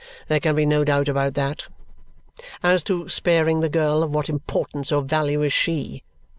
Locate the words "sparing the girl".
3.07-4.01